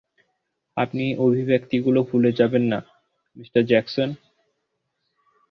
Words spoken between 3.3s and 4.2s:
Me. Jackson?